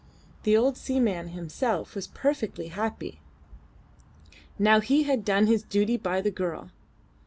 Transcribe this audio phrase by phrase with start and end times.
[0.41, 3.19] The old seaman himself was perfectly happy.
[4.57, 6.71] Now he had done his duty by the girl.